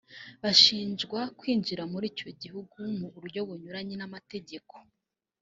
[0.43, 4.75] bashinjwa kwinjira muri icyo gihugu mu buryo bunyuranye n’amategeko